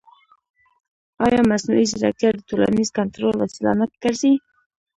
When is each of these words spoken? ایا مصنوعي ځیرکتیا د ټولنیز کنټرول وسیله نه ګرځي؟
ایا 1.25 1.41
مصنوعي 1.49 1.85
ځیرکتیا 1.91 2.29
د 2.35 2.39
ټولنیز 2.49 2.89
کنټرول 2.97 3.35
وسیله 3.43 3.71
نه 3.79 3.85
ګرځي؟ 4.03 4.33